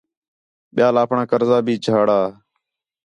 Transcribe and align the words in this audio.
ٻِیال 0.75 0.95
اپݨاں 1.03 1.25
قرضہ 1.31 1.57
بھی 1.65 1.75
جھاڑا 1.85 2.19